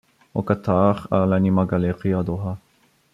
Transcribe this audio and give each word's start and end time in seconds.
Au 0.33 0.41
Qatar, 0.41 1.07
à 1.11 1.27
l'Anima 1.27 1.63
Gallery 1.67 2.13
à 2.13 2.23
Doha. 2.23 2.57